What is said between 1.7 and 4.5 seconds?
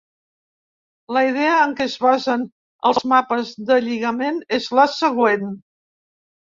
què es basen els mapes de lligament